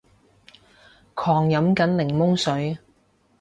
[1.13, 2.79] 狂飲緊檸檬水